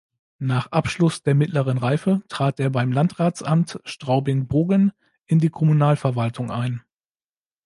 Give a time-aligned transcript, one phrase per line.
[0.39, 4.93] Nach Abschluss der Mittleren Reife trat er beim Landratsamt Straubing-Bogen
[5.27, 6.81] in die Kommunalverwaltung ein.